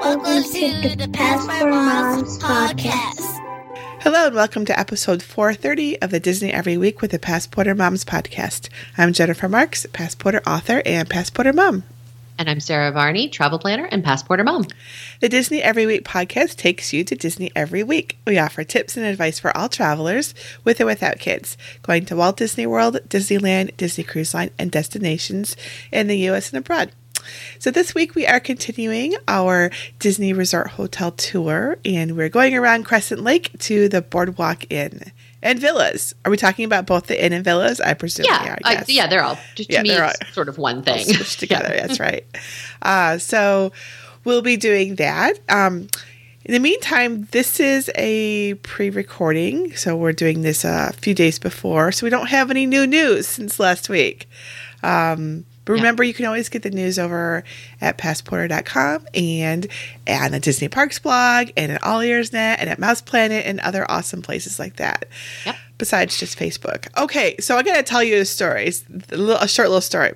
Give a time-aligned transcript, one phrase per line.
[0.00, 3.38] Welcome to the Passport Moms podcast.
[4.02, 8.04] Hello and welcome to episode 430 of the Disney Every Week with the Passporter Moms
[8.04, 8.68] podcast.
[8.96, 11.84] I'm Jennifer Marx, Passporter author and Passporter mom.
[12.38, 14.64] And I'm Sara Varney, travel planner and passporter mom.
[15.20, 18.16] The Disney Every Week podcast takes you to Disney every week.
[18.26, 22.36] We offer tips and advice for all travelers, with or without kids, going to Walt
[22.36, 25.56] Disney World, Disneyland, Disney Cruise Line, and destinations
[25.90, 26.50] in the U.S.
[26.50, 26.92] and abroad.
[27.58, 32.84] So this week we are continuing our Disney Resort Hotel tour, and we're going around
[32.84, 36.14] Crescent Lake to the Boardwalk Inn and villas.
[36.24, 37.80] Are we talking about both the inn and villas?
[37.80, 38.26] I presume.
[38.28, 41.06] Yeah, we are, uh, yeah, they're all to Yeah, me it's sort of one thing.
[41.06, 41.68] together.
[41.76, 42.24] That's right.
[42.82, 43.72] Uh, so
[44.24, 45.38] we'll be doing that.
[45.48, 45.88] Um,
[46.44, 51.92] in the meantime, this is a pre-recording, so we're doing this a few days before,
[51.92, 54.28] so we don't have any new news since last week.
[54.82, 57.44] Um, but remember, you can always get the news over
[57.82, 59.66] at passporter.com and
[60.08, 63.60] on the Disney Parks blog and at All Ears Net and at Mouse Planet and
[63.60, 65.04] other awesome places like that.
[65.44, 65.56] Yep.
[65.76, 66.88] Besides just Facebook.
[66.96, 68.72] Okay, so I got to tell you a story,
[69.12, 70.14] a, little, a short little story.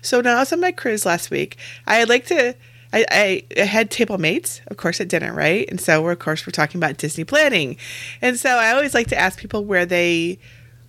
[0.00, 2.56] So when I was on my cruise last week, I like to.
[2.94, 5.68] I, I had table mates, of course, at dinner, right?
[5.68, 7.76] And so we're, of course, we're talking about Disney planning.
[8.22, 10.38] And so I always like to ask people where they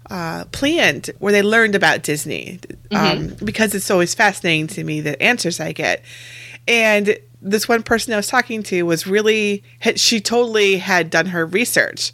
[0.09, 2.59] uh, planned, where they learned about Disney,
[2.91, 6.03] um, because it's always fascinating to me the answers I get.
[6.67, 9.63] And this one person I was talking to was really,
[9.95, 12.11] she totally had done her research.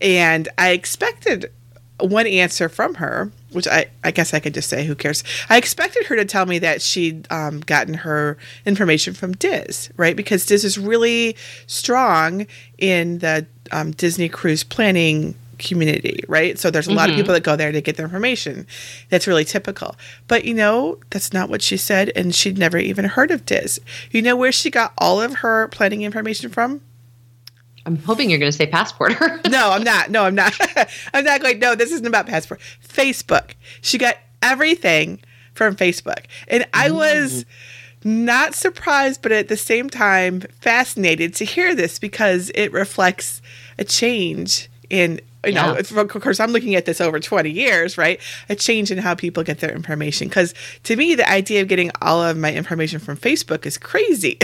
[0.00, 1.50] And I expected
[1.98, 5.24] one answer from her, which I, I guess I could just say, who cares?
[5.48, 10.14] I expected her to tell me that she'd um, gotten her information from DIS, right?
[10.14, 16.58] Because DIS is really strong in the um, Disney cruise planning community, right?
[16.58, 17.22] So there's a lot of mm-hmm.
[17.22, 18.66] people that go there to get their information.
[19.08, 19.96] That's really typical.
[20.28, 23.80] But you know, that's not what she said, and she'd never even heard of DIS.
[24.10, 26.80] You know where she got all of her planning information from?
[27.86, 29.40] I'm hoping you're going to say passporter.
[29.48, 30.10] No, I'm not.
[30.10, 30.54] No, I'm not.
[31.14, 31.60] I'm not going.
[31.60, 32.60] No, this isn't about passport.
[32.86, 33.52] Facebook.
[33.80, 35.20] She got everything
[35.54, 36.96] from Facebook, and I mm.
[36.96, 37.46] was
[38.04, 43.40] not surprised, but at the same time fascinated to hear this because it reflects
[43.78, 45.20] a change in.
[45.46, 46.00] You know, Yeah.
[46.00, 48.20] of course, I'm looking at this over 20 years, right?
[48.48, 50.28] A change in how people get their information.
[50.28, 54.38] Because to me, the idea of getting all of my information from Facebook is crazy,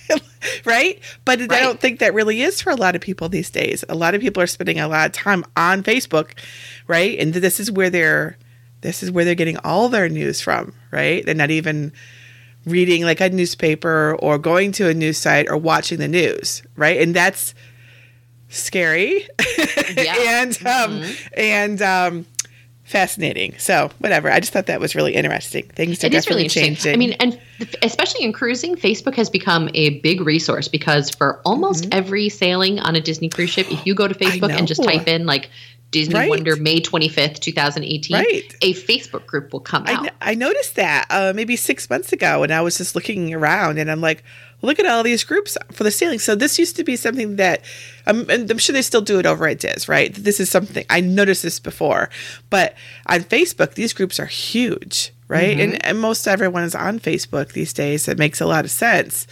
[0.64, 1.00] right?
[1.24, 3.84] But I don't think that really is for a lot of people these days.
[3.88, 6.32] A lot of people are spending a lot of time on Facebook,
[6.86, 7.18] right?
[7.18, 8.36] And this is where they're
[8.82, 11.24] this is where they're getting all their news from, right?
[11.24, 11.92] They're not even
[12.66, 17.00] reading like a newspaper or going to a news site or watching the news, right?
[17.00, 17.54] And that's
[18.52, 19.26] scary
[19.96, 20.42] Yeah.
[20.42, 21.02] and um
[21.36, 22.26] and um
[22.84, 23.54] fascinating.
[23.58, 24.30] So, whatever.
[24.30, 25.64] I just thought that was really interesting.
[25.68, 26.92] Things are it is really definitely interesting.
[26.92, 26.92] changing.
[26.92, 27.40] I mean, and
[27.82, 32.94] especially in cruising, Facebook has become a big resource because for almost every sailing on
[32.94, 35.48] a Disney cruise ship, if you go to Facebook and just type in like
[35.90, 36.28] Disney Right.
[36.28, 38.54] Wonder May 25th, 2018, Right.
[38.62, 40.02] a Facebook group will come I, out.
[40.02, 43.78] kn- I noticed that uh, maybe six months ago, and I was just looking around,
[43.78, 44.22] and I'm like,
[44.62, 46.18] look at all these groups for the sailing.
[46.18, 47.62] So this used to be something that,
[48.06, 50.14] um, and I'm sure they still do it over at DIS, right?
[50.14, 52.08] This is something I noticed this before,
[52.48, 52.74] but
[53.06, 55.58] on Facebook, these groups are huge, right?
[55.60, 58.08] And, and most everyone is on Facebook these days.
[58.08, 59.26] It makes a lot of sense.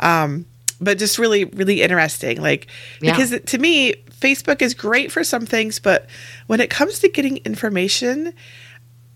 [0.00, 0.46] Um,
[0.80, 2.40] but just really, really interesting.
[2.40, 2.66] Like,
[3.00, 3.12] Yeah.
[3.12, 6.06] because to me, Facebook is great for some things, but
[6.46, 8.34] when it comes to getting information,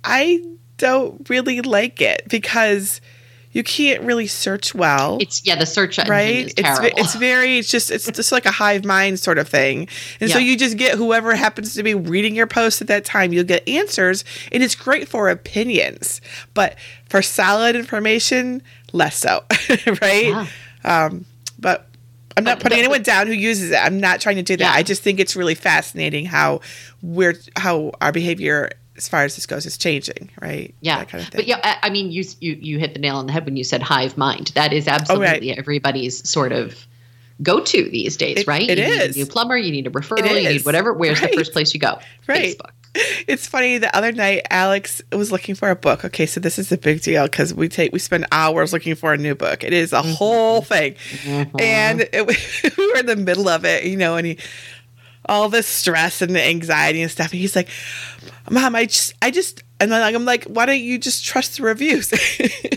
[0.04, 0.42] I
[0.76, 3.00] don't really like it because
[3.52, 5.18] you can't really search well.
[5.20, 6.46] It's yeah, the search engine right?
[6.46, 6.82] is It's terrible.
[6.82, 9.88] ve- it's very it's just it's just like a hive mind sort of thing.
[10.20, 13.32] And so you just get whoever happens to be reading your post at that time,
[13.32, 16.20] you'll get answers and it's great for opinions.
[16.54, 16.76] But
[17.08, 19.44] for solid information, less so.
[20.02, 20.26] right?
[20.26, 20.46] Yeah.
[20.84, 21.24] Um
[21.58, 21.86] but
[22.36, 23.76] I'm not putting anyone down who uses it.
[23.76, 24.72] I'm not trying to do that.
[24.72, 24.78] Yeah.
[24.78, 26.60] I just think it's really fascinating how
[27.02, 30.74] we're how our behavior as far as this goes is changing, right?
[30.80, 31.38] Yeah, That kind of thing.
[31.38, 33.56] but yeah, I, I mean, you you you hit the nail on the head when
[33.56, 34.48] you said hive mind.
[34.48, 36.86] That is oh, absolutely everybody's sort of
[37.40, 38.68] go to these days, It- right?
[38.68, 40.92] it you need a new plumber, you need a referral, you need whatever.
[40.92, 41.30] Where's Right.
[41.30, 41.98] the first place you go?
[42.26, 42.56] Right.
[42.58, 42.72] Facebook.
[43.28, 43.78] It's funny.
[43.78, 46.04] The other night, Alex was looking for a book.
[46.06, 49.12] Okay, so this is a big deal because we take we spend hours looking for
[49.12, 49.62] a new book.
[49.62, 50.12] It is a mm-hmm.
[50.14, 51.60] whole thing, mm-hmm.
[51.60, 52.26] and it,
[52.78, 54.38] we were in the middle of it, you know, and he
[55.28, 57.30] all the stress and the anxiety and stuff.
[57.32, 57.68] And he's like,
[58.50, 61.62] "Mom, I just, I just," and then I'm like, "Why don't you just trust the
[61.64, 62.12] reviews?"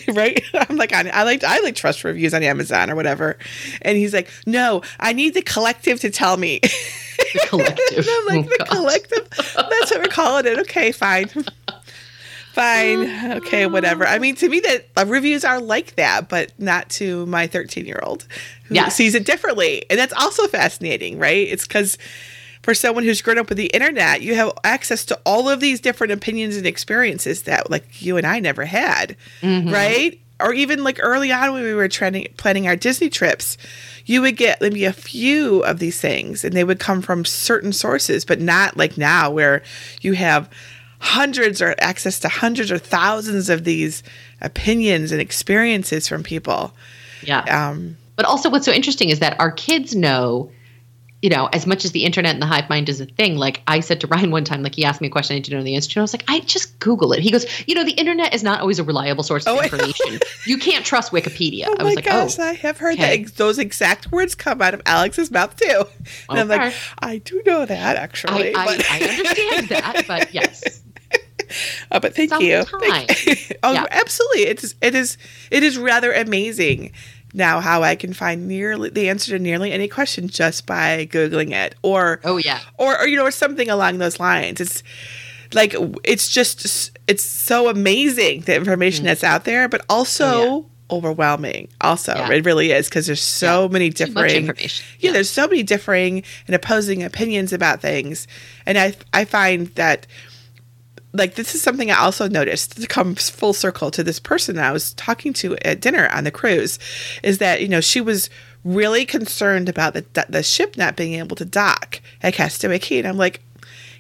[0.10, 0.44] right?
[0.54, 3.38] I'm like, I, I like, I like trust reviews on Amazon or whatever.
[3.82, 6.60] And he's like, "No, I need the collective to tell me."
[7.34, 8.06] The collective.
[8.10, 8.68] I'm like, Oh, the God.
[8.68, 9.30] collective.
[9.38, 10.60] That's what we're calling it.
[10.60, 11.30] Okay, fine.
[12.54, 13.08] Fine.
[13.38, 14.06] Okay, whatever.
[14.06, 17.86] I mean, to me, that uh, reviews are like that, but not to my 13
[17.86, 18.28] year old
[18.66, 18.96] who Yes.
[18.96, 19.86] sees it differently.
[19.90, 21.48] And that's also fascinating, right?
[21.48, 21.98] It's because
[22.64, 25.80] for someone who's grown up with the internet, you have access to all of these
[25.80, 29.16] different opinions and experiences that, like, you and I never had,
[29.72, 30.20] right?
[30.40, 33.58] Or even like early on when we were training, planning our Disney trips,
[34.06, 37.72] you would get maybe a few of these things and they would come from certain
[37.72, 39.62] sources, but not like now where
[40.02, 40.50] you have
[40.98, 44.02] hundreds or access to hundreds or thousands of these
[44.42, 46.74] opinions and experiences from people.
[47.22, 47.42] Yeah.
[47.42, 50.52] Um, But also, what's so interesting is that our kids know,
[51.22, 53.36] you know, as much as the internet and the hive mind is a thing.
[53.38, 55.60] Like I said to Ryan one time, like he asked me a question I didn't
[55.60, 56.00] know the answer to.
[56.00, 57.20] and I was like, I just Google it.
[57.20, 60.20] He goes, you know, the internet is not always a reliable source of Oh, information.
[60.48, 61.66] you can't trust Wikipedia.
[61.68, 63.24] oh I was my like, oh, gosh, oh, I have heard okay.
[63.24, 65.84] that those exact words come out of Alex's mouth too.
[66.30, 68.56] And I'm like, I do know that actually.
[68.56, 70.82] I, I, but- I understand that, but yes,
[71.92, 72.64] Oh, but thank you.
[72.64, 73.86] Thank- oh, Yeah.
[73.92, 74.44] absolutely.
[74.44, 74.76] It is.
[74.82, 75.18] It is.
[75.52, 76.94] It is rather amazing
[77.34, 81.52] now how I can find nearly the answer to nearly any question just by googling
[81.52, 84.60] it, or oh yeah, or, or you know, or something along those lines.
[84.62, 84.84] It's
[85.54, 90.66] like it's just it's so amazing the information that's out there, but also Mm.
[90.94, 91.70] Oh, overwhelming.
[91.80, 92.30] Also, Yeah.
[92.32, 93.68] it really is because there's so Yeah.
[93.70, 94.86] many differing information.
[95.00, 95.14] yeah, Yeah.
[95.14, 98.28] there's so many differing and opposing opinions about things,
[98.66, 100.06] and I I find that
[101.14, 104.66] like this is something I also noticed to come full circle to this person that
[104.66, 106.80] I was talking to at dinner on the cruise,
[107.24, 108.30] is that you know she was
[108.64, 113.08] really concerned about the the ship not being able to dock at Castaway Cay, and
[113.08, 113.42] I'm like,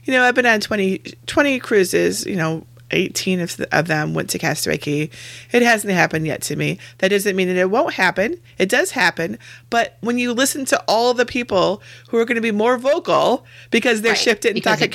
[0.04, 2.66] you know, I've been on 20, 20 cruises, you know.
[2.92, 5.10] 18 of, of them went to Castaway Cay.
[5.52, 6.78] It hasn't happened yet to me.
[7.00, 8.40] That doesn't mean that it won't happen.
[8.58, 9.38] It does happen.
[9.70, 13.46] But when you listen to all the people who are going to be more vocal
[13.70, 14.92] because their Right, ship didn't dock at.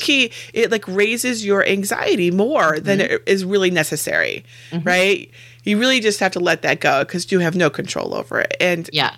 [0.00, 2.84] Key, it like raises your anxiety more Mm-hmm.
[2.84, 4.44] than it is really necessary,
[4.82, 5.30] right?
[5.64, 8.56] You really just have to let that go because you have no control over it.
[8.60, 9.16] And yeah,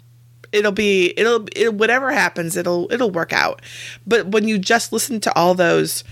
[0.53, 3.63] it'll be it'll it, whatever happens it'll it'll work out
[4.05, 6.03] but when you just listen to all those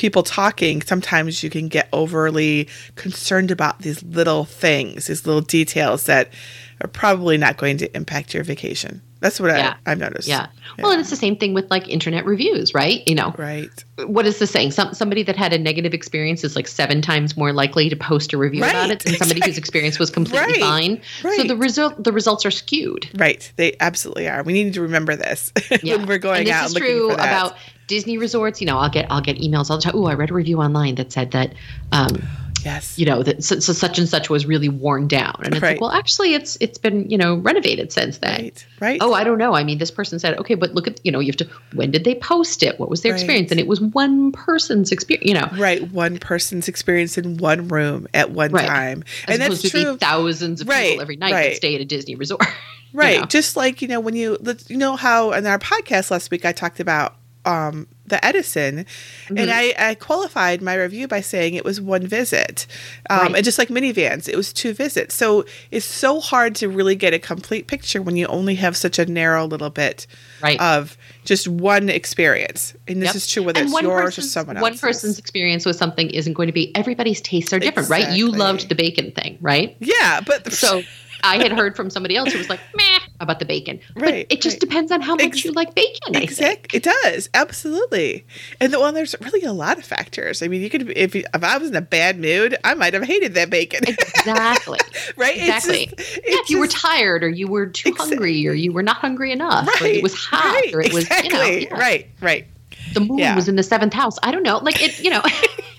[0.00, 6.04] people talking sometimes you can get overly concerned about these little things these little details
[6.04, 6.32] that
[6.80, 9.74] are probably not going to impact your vacation that's what Yeah.
[9.86, 10.46] I, i've noticed yeah.
[10.78, 13.06] Well, and it's the same thing with like internet reviews, right?
[13.06, 13.70] You know, right
[14.06, 14.70] what is the saying?
[14.70, 18.32] Some somebody that had a negative experience is like seven times more likely to post
[18.32, 21.02] a review about it than somebody whose experience was completely Right, fine.
[21.36, 23.08] So the result the results are skewed.
[23.18, 25.52] right they absolutely are we need to remember this
[25.82, 25.96] Yeah.
[25.96, 27.26] when we're going and this out is looking true for that.
[27.28, 27.56] about
[27.88, 28.60] Disney resorts.
[28.60, 29.92] You know, I'll get I'll get emails all the time.
[29.96, 31.54] Oh, I read a review online that said that
[31.90, 32.22] um,
[32.64, 35.62] yes you know that so, so such and such was really worn down, and it's
[35.62, 35.72] Right.
[35.72, 38.40] like, well, actually, it's it's been you know renovated since then.
[38.42, 39.54] right right Oh, I don't know.
[39.54, 41.48] I mean, this person said, okay, but look at you know, you have to.
[41.74, 42.78] When did they post it?
[42.78, 43.18] What was their Right.
[43.20, 43.50] experience?
[43.50, 45.26] And it was one person's experience.
[45.28, 48.66] You know, right one person's experience in one room at one Right.
[48.66, 51.84] time as and that's to true thousands of people every night that stay at a
[51.84, 52.40] Disney resort.
[52.92, 53.20] you Right.
[53.20, 53.26] know?
[53.26, 54.36] Just like, you know, when you,
[54.68, 58.84] you know, how in our podcast last week I talked about um, the Edison
[59.26, 59.38] Mm-hmm.
[59.38, 62.66] and I, I qualified my review by saying it was one visit.
[63.08, 63.36] Um, Right.
[63.36, 65.14] And just like minivans, it was two visits.
[65.14, 68.98] So it's so hard to really get a complete picture when you only have such
[68.98, 70.06] a narrow little bit
[70.42, 70.60] Right.
[70.60, 72.74] of just one experience.
[72.88, 73.14] And this Yep.
[73.16, 74.70] is true whether And it's yours or someone else's.
[74.82, 78.10] One person's experience with something isn't going to be everybody's tastes are different, right?
[78.10, 79.76] You loved the bacon thing, right?
[79.80, 80.20] Yeah.
[80.26, 80.82] But So
[81.22, 83.80] I had heard from somebody else who was like, meh, about the bacon.
[83.94, 84.60] But Right, it just right.
[84.60, 86.14] depends on how much Ex- you like bacon.
[86.16, 88.24] Exactly, it does absolutely.
[88.60, 90.42] And the, well, there's really a lot of factors.
[90.42, 92.94] I mean, you could if you, if I was in a bad mood, I might
[92.94, 94.78] have hated that bacon, Exactly.
[95.16, 95.36] right?
[95.36, 95.86] It's Exactly.
[95.96, 98.82] just- yeah, it's if you were tired or you were too hungry or you were
[98.82, 101.28] not hungry enough or it was hot right, or it was, exactly,
[101.64, 101.78] you know, yeah.
[101.80, 102.46] right, right,
[102.94, 103.34] the moon Yeah.
[103.36, 104.16] was in the seventh house.
[104.22, 104.58] I don't know.
[104.58, 105.22] Like it, you know,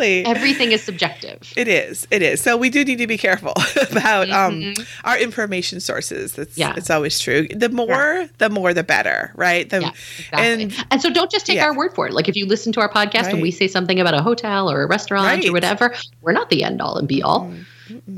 [0.00, 0.24] exactly.
[0.24, 1.52] everything is subjective.
[1.56, 2.06] It is.
[2.10, 2.40] It is.
[2.40, 3.52] So we do need to be careful
[3.90, 6.34] about um, our information sources.
[6.34, 6.60] That's Mm-hmm.
[6.60, 6.74] Yeah.
[6.76, 7.46] it's always true.
[7.48, 9.68] The more, the more, the better, right?
[9.68, 10.38] The, Yeah, exactly.
[10.62, 11.66] And And, so don't just take yeah.
[11.66, 12.12] our word for it.
[12.12, 14.82] Like if you listen to our podcast and we say something about a hotel or
[14.82, 15.48] a restaurant Right.
[15.48, 17.52] or whatever, we're not the end all and be all.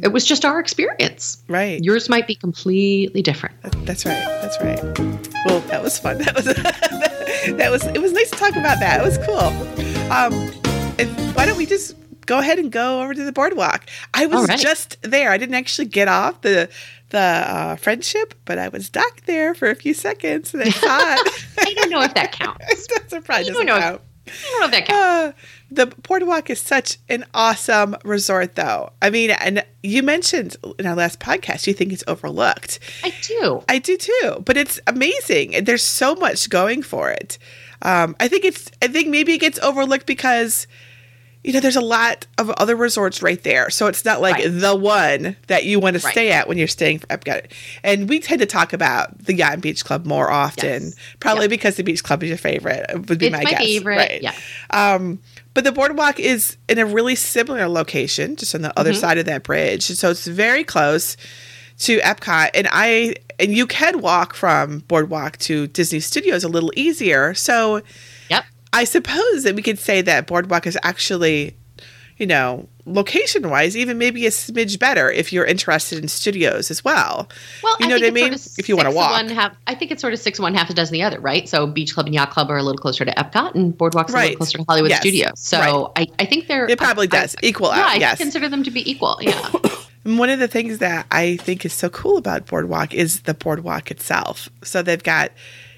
[0.02, 1.42] It was just our experience.
[1.48, 1.82] right.
[1.82, 3.54] Yours might be completely different.
[3.86, 4.22] That's right.
[4.42, 4.82] That's right.
[5.46, 6.18] Well, that was fun.
[6.22, 6.44] That was
[7.56, 9.00] that was it was nice to talk about that.
[9.00, 10.12] It was cool.
[10.12, 10.32] Um,
[10.98, 11.96] and why don't we just
[12.26, 13.86] go ahead and go over to the boardwalk?
[14.14, 14.58] I was right.
[14.58, 15.30] just there.
[15.30, 16.68] I didn't actually get off the
[17.10, 21.28] the uh, friendship, but I was docked there for a few seconds, and I thought.
[21.60, 22.86] I don't know if that counts.
[22.88, 24.02] That's probably doesn't know- count.
[24.24, 25.02] I don't know if that counts.
[25.02, 25.32] Uh,
[25.72, 28.92] the boardwalk is such an awesome resort, though.
[29.02, 32.78] I mean, and you mentioned in our last podcast you think it's overlooked.
[33.02, 33.64] I do.
[33.68, 35.64] I do too, but it's amazing.
[35.64, 37.38] There's so much going for it.
[37.82, 38.70] Um, I think it's.
[38.80, 40.66] I think maybe it gets overlooked because
[41.44, 43.68] you know, there's a lot of other resorts right there.
[43.68, 44.46] So it's not like Right.
[44.48, 46.12] the one that you want to Right.
[46.12, 47.46] stay at when you're staying for Epcot.
[47.82, 50.94] And we tend to talk about the Yacht and Beach Club more often, Yes.
[51.18, 51.50] probably Yep.
[51.50, 53.58] because the Beach Club is your favorite, would be It's my, my guess.
[53.58, 54.22] favorite, Right.
[54.22, 54.34] yeah.
[54.70, 55.18] Um,
[55.52, 59.00] but the boardwalk is in a really similar location, just on the other Mm-hmm.
[59.00, 59.82] side of that bridge.
[59.82, 61.16] So it's very close
[61.80, 62.50] to Epcot.
[62.54, 67.34] And I and you can walk from boardwalk to Disney Studios a little easier.
[67.34, 67.82] So
[68.30, 68.44] Yep.
[68.72, 71.54] I suppose that we could say that Boardwalk is actually,
[72.16, 76.82] you know, location wise, even maybe a smidge better if you're interested in studios as
[76.82, 77.28] well.
[77.62, 78.38] Well, you know I what I mean?
[78.38, 79.10] Sort of if you want to walk.
[79.10, 81.46] one, half, I think it's sort of six one, half a dozen the other, right?
[81.48, 84.16] So Beach Club and Yacht Club are a little closer to Epcot, and Boardwalk's a
[84.16, 85.00] little closer to Hollywood Yes.
[85.00, 85.32] Studios.
[85.36, 87.90] So I, I think they're It probably I- does equal yeah, out.
[87.90, 88.18] I yes.
[88.18, 89.18] consider them to be equal.
[89.20, 89.50] Yeah,
[90.04, 93.34] And one of the things that I think is so cool about Boardwalk is the
[93.34, 94.48] boardwalk itself.
[94.62, 95.30] So they've got,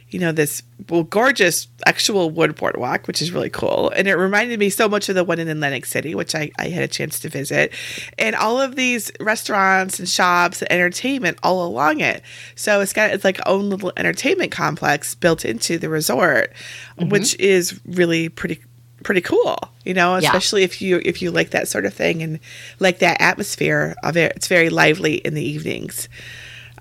[0.09, 3.91] you know, this well, gorgeous actual wood boardwalk, which is really cool.
[3.97, 6.69] And it reminded me so much of the one in Atlantic City, which I, I
[6.69, 7.73] had a chance to visit.
[8.19, 12.23] And all of these restaurants and shops and entertainment all along it.
[12.55, 16.53] So it's got its like own little entertainment complex built into the resort,
[16.99, 17.09] Mm-hmm.
[17.09, 18.61] which is really pretty
[19.05, 20.29] pretty cool you know Yeah.
[20.29, 22.41] especially if you if you like that sort of thing and
[22.81, 26.09] like that atmosphere of it it's very lively in the evenings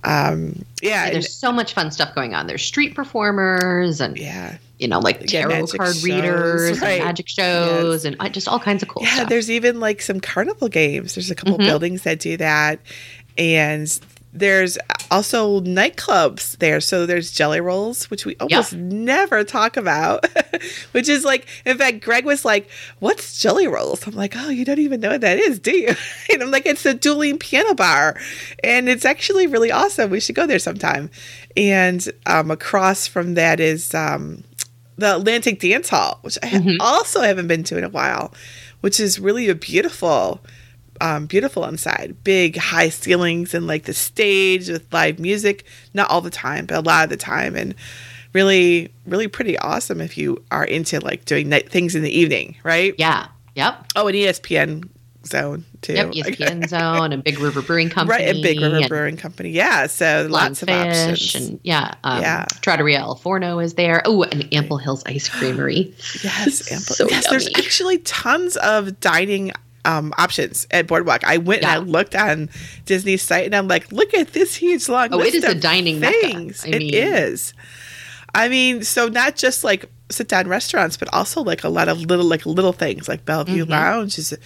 [0.04, 2.48] um yeah and- there's so much fun stuff going on.
[2.48, 6.96] There's street performers and yeah you know like Yeah, tarot magic card shows, readers right.
[7.00, 9.30] and magic shows and uh, just all kinds of cool yeah stuff.
[9.30, 11.66] there's even like some carnival games there's a couple Mhm.
[11.66, 12.80] buildings that do that
[13.38, 13.88] and
[14.36, 14.78] there's
[15.12, 16.82] also nightclubs there.
[16.82, 20.26] So there's jelly rolls which we almost never talk about
[20.92, 22.68] which is like in fact greg was like
[23.00, 24.08] what's jelly rolls?
[24.08, 25.96] I'm like oh you don't even know what that is do you?
[26.34, 28.20] And i'm like it's a dueling piano bar
[28.64, 30.10] and it's actually really awesome.
[30.10, 31.12] We should go there sometime.
[31.56, 34.44] And um, across from that is um,
[34.98, 36.78] the Atlantic Dance Hall, which I Mhm.
[36.80, 38.34] also haven't been to in a while,
[38.82, 40.40] which is really a beautiful,
[41.02, 42.16] um, beautiful inside.
[42.24, 45.66] Big high ceilings and like the stage with live music.
[45.94, 47.76] Not all the time, but a lot of the time, and
[48.34, 52.56] really, really pretty awesome if you are into like doing night things in the evening,
[52.64, 52.96] right?
[52.98, 54.90] yeah, yep, Oh, and ESPN
[55.26, 55.94] Zone too.
[55.94, 56.12] yep.
[56.12, 59.52] ESPN Zone and Big River Brewing Company, right, and Big River and Brewing Company.
[59.52, 61.36] Yeah, so lots of options.
[61.36, 62.46] and yeah, um, Yeah.
[62.62, 64.02] Trattoria Al Forno is there.
[64.06, 65.94] Oh, and Ample Hills Ice Creamery.
[66.24, 66.96] Yes, ample.
[66.96, 67.30] So yes.
[67.30, 69.52] There's actually tons of dining
[69.86, 71.24] um, options at Boardwalk.
[71.24, 71.76] I went Yeah.
[71.78, 72.50] and I looked on
[72.86, 75.52] Disney's site, and I'm like, look at this huge long Oh, it list is a
[75.52, 76.18] of dining mecca.
[76.22, 76.64] things.
[76.66, 77.54] I It mean- is.
[78.36, 82.00] I mean, so not just like sit down restaurants, but also like a lot of
[82.02, 83.08] little like little things.
[83.08, 83.72] Like Belle Vue Mm-hmm.
[83.72, 84.38] Lounge is a,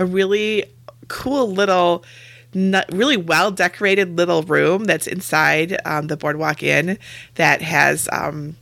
[0.00, 0.64] a really
[1.08, 2.04] cool little.
[2.54, 6.96] Not really well decorated little room that's inside um, the Boardwalk Inn
[7.34, 8.56] that has um,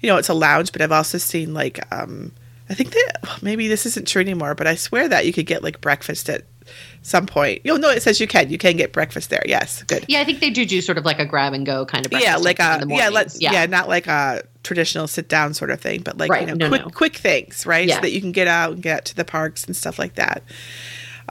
[0.00, 2.32] you know, it's a lounge, but I've also seen like um
[2.68, 5.46] I think that well, maybe this isn't true anymore, but I swear that you could
[5.46, 6.44] get like breakfast at
[7.02, 7.60] some point.
[7.62, 8.48] You know, no, it says you can.
[8.48, 9.42] You can get breakfast there.
[9.46, 10.06] Yes, good.
[10.08, 12.12] Yeah, I think they do do sort of like a grab and go kind of
[12.12, 13.12] Yeah, like in a the yeah, mornings.
[13.42, 16.46] let, yeah, not like a traditional sit down sort of thing, but like you Right,
[16.48, 16.90] know, no, quick no.
[16.90, 17.86] quick things, right?
[17.86, 17.96] Yeah.
[17.96, 20.42] So that you can get out and get to the parks and stuff like that.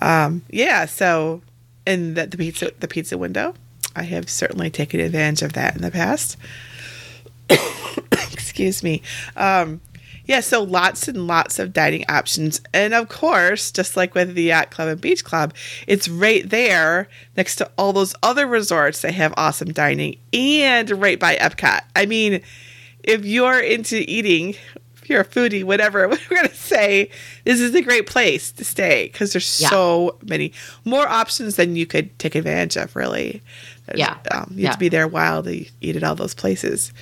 [0.01, 1.41] Um, yeah, so
[1.87, 3.55] and the, the pizza the pizza window,
[3.95, 6.37] I have certainly taken advantage of that in the past.
[8.31, 9.01] Excuse me.
[9.35, 9.81] Um,
[10.25, 12.61] yeah, so lots and lots of dining options.
[12.73, 15.53] And of course, just like with the Yacht Club and Beach Club,
[15.87, 21.19] it's right there next to all those other resorts that have awesome dining and right
[21.19, 21.81] by Epcot.
[21.95, 22.41] I mean,
[23.03, 24.55] if you're into eating,
[24.95, 27.09] if you're a foodie, whatever, we're going to say
[27.43, 29.69] this is a great place to stay because there's Yeah.
[29.69, 30.53] so many
[30.85, 33.41] more options than you could take advantage of, really.
[33.87, 34.15] There's- Yeah.
[34.31, 34.67] Um, you Yeah.
[34.69, 36.93] have to be there a while to eat at all those places.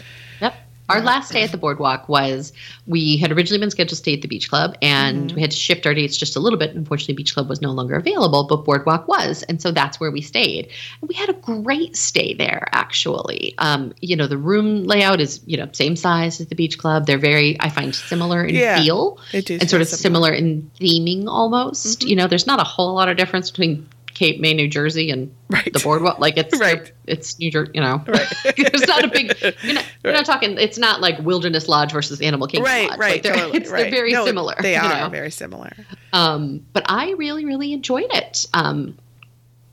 [0.41, 0.55] Yep.
[0.91, 2.53] Our last day at the boardwalk was
[2.85, 5.35] we had originally been scheduled to stay at the beach club and Mm-hmm.
[5.35, 6.75] we had to shift our dates just a little bit.
[6.75, 9.43] Unfortunately, beach club was no longer available, but boardwalk was.
[9.43, 10.69] And so that's where we stayed.
[11.01, 13.53] And we had a great stay there, actually.
[13.57, 17.05] Um, you know, the room layout is, you know, same size as the beach club.
[17.05, 21.99] They're very, I find, similar in Yeah, feel and sort of similar in theming almost.
[21.99, 22.09] Mm-hmm.
[22.09, 23.87] You know, there's not a whole lot of difference between
[24.21, 25.73] Cape May, New Jersey and Right.
[25.73, 26.19] the boardwalk.
[26.19, 26.91] Like it's Right.
[27.07, 28.03] it's New Jersey, you know.
[28.05, 28.27] Right.
[28.45, 29.35] it's not a big.
[29.63, 30.59] You're not, you're not talking.
[30.59, 32.99] It's not like Wilderness Lodge versus Animal Kingdom right, Lodge.
[32.99, 33.81] right, Like they're, totally, it's, right.
[33.81, 34.53] they're very No, similar.
[34.61, 35.09] They you are know?
[35.09, 35.71] very similar.
[36.13, 38.45] Um, but I really, really enjoyed it.
[38.53, 38.95] Um,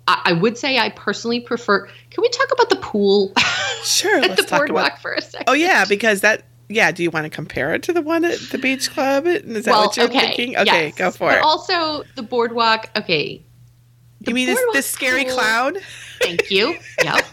[0.06, 1.86] I, I would say I personally prefer.
[2.10, 3.34] Can we talk about the pool
[3.84, 5.02] Sure, at the boardwalk about.
[5.02, 5.44] for a second?
[5.46, 6.44] Oh yeah, because that.
[6.70, 9.26] Yeah, do you want to compare it to the one at the beach club?
[9.26, 10.56] Is that well, what you're okay, thinking?
[10.56, 10.94] Okay, yes.
[10.96, 11.42] go for but it.
[11.42, 12.90] Also, the boardwalk.
[12.94, 13.42] Okay,
[14.26, 15.76] you mean this, this scary pool- clown?
[16.20, 16.76] Thank you.
[17.04, 17.24] Yep.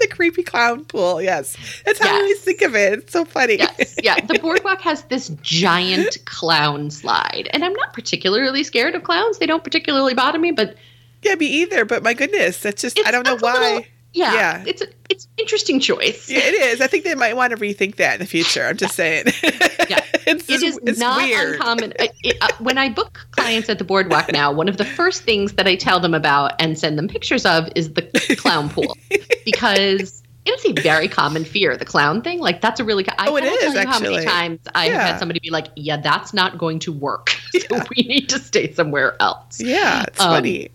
[0.00, 1.22] the creepy clown pool.
[1.22, 2.94] Yes, that's how I always think of it.
[2.98, 3.56] It's so funny.
[3.58, 4.18] yes, yeah.
[4.20, 9.38] The boardwalk has this giant clown slide, and I'm not particularly scared of clowns.
[9.38, 10.76] They don't particularly bother me, but
[11.22, 11.84] yeah, me either.
[11.84, 13.52] But my goodness, that's just I don't know why.
[13.74, 14.64] little- yeah, Yeah.
[14.66, 16.28] it's a, it's an interesting choice.
[16.30, 16.80] Yeah, it is.
[16.80, 18.64] I think they might want to rethink that in the future.
[18.64, 19.26] I'm just saying.
[19.26, 20.04] Yeah.
[20.26, 21.54] it's It just, is it's not weird.
[21.56, 21.92] uncommon.
[21.98, 25.22] I- it- uh, when I book clients at the boardwalk now, one of the first
[25.22, 28.02] things that I tell them about and send them pictures of is the
[28.38, 28.96] clown pool
[29.44, 31.76] because it's a very common fear.
[31.76, 33.06] The clown thing, like that's a really.
[33.18, 35.98] I Oh, it is, tell you how many times I've had somebody be like, "Yeah,
[35.98, 37.30] that's not going to work.
[37.68, 40.70] So we need to stay somewhere else." Yeah, it's Um, funny.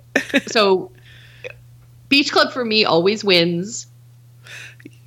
[0.48, 0.92] So,
[2.10, 3.88] beach club for me always wins.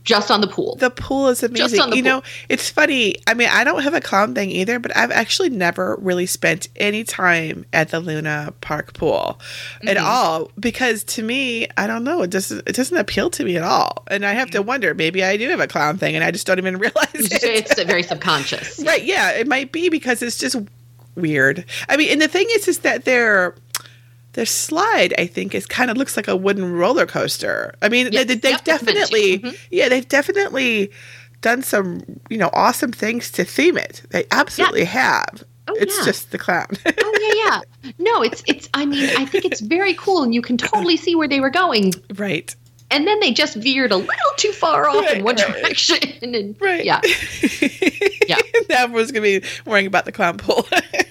[0.05, 0.75] Just on the pool.
[0.77, 1.81] The pool is amazing.
[1.81, 2.13] on the you pool.
[2.13, 3.17] know, it's funny.
[3.27, 6.69] I mean, I don't have a clown thing either, but I've actually never really spent
[6.77, 9.39] any time at the Luna Park pool
[9.87, 10.03] at Mhm.
[10.03, 13.63] all because to me, I don't know, it doesn't it doesn't appeal to me at
[13.65, 14.05] all.
[14.07, 16.47] And I have to wonder, maybe I do have a clown thing and I just
[16.47, 17.71] don't even realize It's, it.
[17.71, 18.83] it's very subconscious.
[18.87, 20.57] Right, yeah, it might be because it's just
[21.17, 21.67] weird.
[21.91, 23.55] I mean, and the thing is is that their
[24.33, 27.75] their slide, I think, is kind of looks like a wooden roller coaster.
[27.83, 28.93] I mean, Yes, they, they've yep, it's meant to.
[28.95, 29.59] definitely, Mhm.
[29.71, 30.91] yeah, they've definitely
[31.41, 34.03] done some, you know, awesome things to theme it.
[34.11, 35.45] They absolutely have.
[35.69, 36.05] Oh, it's yeah.
[36.05, 36.67] just the clown.
[36.87, 37.93] Oh yeah, yeah.
[37.99, 38.69] No, it's it's.
[38.75, 41.51] I mean, I think it's very cool, and you can totally see where they were
[41.51, 41.93] going.
[42.17, 42.55] right.
[42.91, 45.63] And then they just veered a little too far off Right, in one right.
[45.63, 45.99] direction.
[46.23, 46.87] And Right.
[46.87, 47.03] yeah,
[48.27, 48.39] Yeah.
[48.71, 50.67] now everyone's gonna be worrying about the clown pool.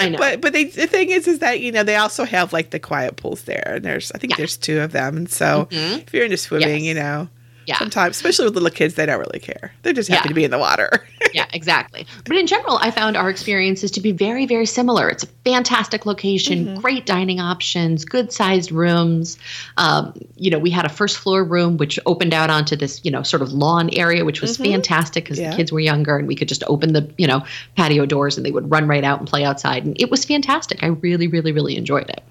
[0.00, 0.18] I know.
[0.18, 2.78] But but they, the thing is is that you know they also have like the
[2.78, 4.36] quiet pools there, and there's I think Yeah.
[4.38, 6.02] there's two of them, and so Mhm.
[6.06, 6.88] if you're into swimming, Yes.
[6.88, 7.28] you know,
[7.66, 9.72] yeah, sometimes especially with little kids, they don't really care.
[9.82, 10.28] They're just happy Yeah.
[10.28, 11.04] to be in the water.
[11.34, 12.06] yeah, exactly.
[12.24, 15.08] But in general, I found our experiences to be very, very similar.
[15.08, 16.80] It's a fantastic location, Mm-hmm.
[16.80, 19.38] great dining options, good sized rooms.
[19.76, 23.10] Um, you know, we had a first floor room which opened out onto this, you
[23.10, 24.70] know, sort of lawn area, which was Mhm.
[24.72, 25.50] fantastic because Yeah.
[25.50, 27.44] the kids were younger and we could just open the, you know,
[27.76, 29.84] patio doors and they would run right out and play outside.
[29.84, 30.82] And it was fantastic.
[30.82, 32.22] I really, really, really enjoyed it.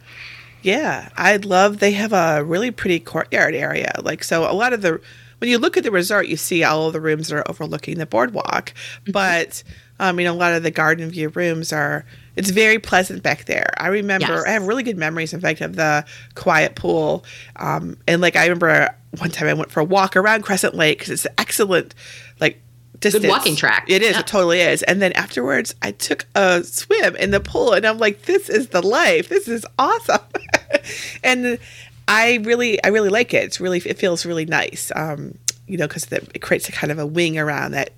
[0.61, 1.77] Yeah, I love.
[1.77, 3.93] They have a really pretty courtyard area.
[4.01, 4.99] Like so, a lot of the
[5.39, 7.97] when you look at the resort, you see all of the rooms that are overlooking
[7.97, 8.73] the boardwalk.
[8.73, 9.11] Mm-hmm.
[9.11, 9.63] But
[9.99, 12.05] um, you know, a lot of the garden view rooms are.
[12.35, 13.73] It's very pleasant back there.
[13.77, 14.27] I remember.
[14.27, 14.43] Yes.
[14.45, 16.05] I have really good memories, in fact, of the
[16.35, 17.23] quiet pool.
[17.55, 20.99] Um, and like I remember one time I went for a walk around Crescent Lake
[20.99, 21.95] because it's excellent,
[22.39, 22.61] like.
[23.01, 23.27] Distance.
[23.27, 23.85] walking track.
[23.87, 24.13] It is.
[24.13, 24.21] Yeah.
[24.21, 24.81] It totally is.
[24.81, 28.69] And then afterwards, I took a swim in the pool, and I'm like, "This is
[28.69, 29.27] the life.
[29.27, 30.21] This is awesome."
[31.23, 31.59] and
[32.07, 33.43] I really, I really like it.
[33.43, 34.91] It's really, it feels really nice.
[34.95, 35.37] Um,
[35.67, 37.91] you know, because it creates a kind of a wing around that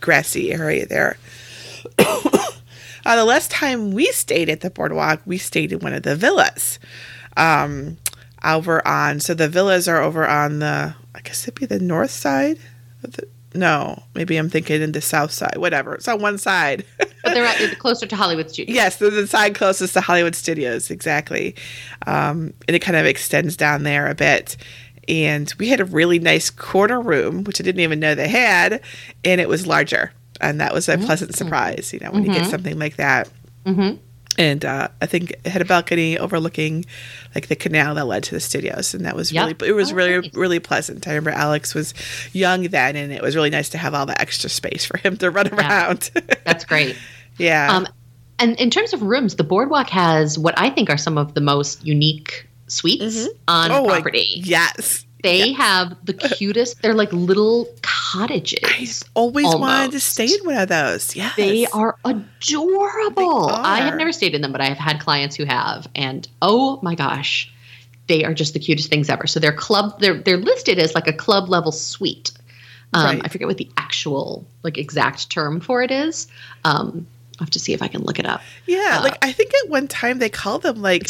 [0.00, 1.16] grassy area there.
[1.98, 6.16] uh, the last time we stayed at the boardwalk, we stayed in one of the
[6.16, 6.78] villas.
[7.36, 7.98] Um,
[8.44, 12.10] over on, so the villas are over on the, I guess it'd be the north
[12.10, 12.58] side.
[13.04, 15.56] Of the, no, maybe I'm thinking in the south side.
[15.56, 15.94] Whatever.
[15.94, 16.84] It's on one side.
[16.98, 18.74] But they're at, closer to Hollywood Studios.
[18.74, 21.54] Yes, the, the side closest to Hollywood Studios, exactly.
[22.06, 24.56] Um, and it kind of extends down there a bit.
[25.08, 28.80] And we had a really nice corner room, which I didn't even know they had,
[29.24, 30.12] and it was larger.
[30.40, 33.28] And that was a pleasant surprise, you know, when you get something like that.
[33.64, 33.96] Mm-hmm.
[34.38, 36.86] And uh, I think it had a balcony overlooking
[37.34, 39.60] like the canal that led to the studios, and that was Yep.
[39.60, 40.34] really it was Oh, really nice.
[40.34, 41.06] really pleasant.
[41.06, 41.92] I remember Alex was
[42.32, 45.16] young then, and it was really nice to have all the extra space for him
[45.18, 46.10] to run around.
[46.44, 46.96] That's great.
[47.38, 47.86] yeah, Um,
[48.38, 51.40] and in terms of rooms, the boardwalk has what I think are some of the
[51.42, 54.26] most unique suites on Oh, like, property.
[54.36, 56.82] yes, They have the cutest.
[56.82, 59.04] They're like little cottages.
[59.04, 61.14] I always wanted to stay in one of those.
[61.16, 63.46] Yes, They are adorable.
[63.46, 66.28] They I have never stayed in them, but I have had clients who have, and
[66.42, 67.52] oh my gosh,
[68.08, 69.26] they are just the cutest things ever.
[69.26, 70.00] So they're club.
[70.00, 72.32] They're they're listed as like a club level suite.
[72.92, 73.22] Um, Right.
[73.24, 76.26] I forget what the actual like exact term for it is.
[76.64, 77.06] Um,
[77.42, 78.40] I have to see if I can look it up.
[78.66, 81.02] Yeah, uh, like I think at one time they called them like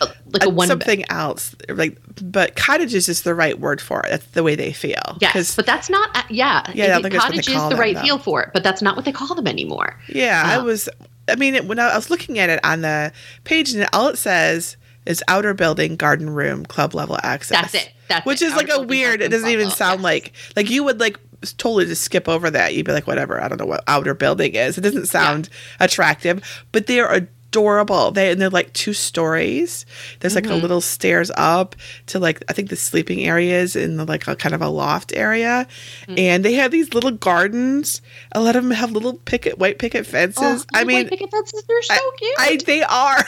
[0.00, 3.80] Uh, like a uh, one something else, like but cottages is just the right word
[3.80, 4.10] for it.
[4.10, 5.18] That's the way they feel.
[5.20, 6.16] Yes, but that's not.
[6.16, 8.02] Uh, yeah, Yeah, it- think that's what they cottage is the them, right though.
[8.02, 9.98] feel for it, but that's not what they call them anymore.
[10.08, 10.88] Yeah, I Uh, was.
[11.28, 13.12] I mean, it, when I, was looking at it on the
[13.44, 14.76] page, and all it says
[15.06, 17.60] is outer building, garden room, club level access.
[17.60, 17.92] That's it.
[18.08, 18.46] That's which it.
[18.46, 19.20] is like a weird.
[19.22, 20.04] It doesn't even sound yes.
[20.04, 21.18] like like you would like
[21.58, 22.74] totally just skip over that.
[22.74, 23.42] You'd be like, whatever.
[23.42, 24.76] I don't know what outer building is.
[24.78, 25.48] It doesn't sound
[25.78, 28.10] attractive, but they are adorable.
[28.12, 29.84] They and they're like two stories.
[30.20, 30.60] There's like a Mm-hmm.
[30.62, 31.74] little stairs up
[32.06, 35.12] to like I think the sleeping areas in the, like a kind of a loft
[35.16, 35.66] area,
[36.06, 36.18] Mm.
[36.18, 38.02] and they have these little gardens.
[38.32, 40.64] A lot of them have little picket white picket fences.
[40.72, 42.34] Oh, I mean, white picket fences, they're so cute.
[42.38, 43.24] I they are.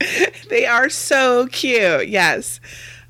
[0.48, 2.08] they are so cute.
[2.08, 2.60] Yes.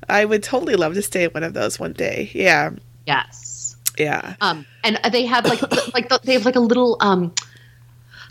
[0.09, 2.29] I would totally love to stay in one of those one day.
[2.33, 2.71] Yeah.
[3.07, 3.40] Yes.
[4.01, 4.35] Yeah.
[4.41, 5.61] Um, and they have like
[5.93, 7.33] like the, they have like a little um,